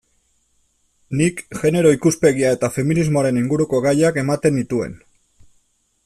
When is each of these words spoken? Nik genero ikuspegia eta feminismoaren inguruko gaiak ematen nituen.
Nik 1.19 1.43
genero 1.59 1.91
ikuspegia 1.97 2.53
eta 2.57 2.71
feminismoaren 2.79 3.39
inguruko 3.45 3.83
gaiak 3.87 4.17
ematen 4.23 4.57
nituen. 4.61 4.97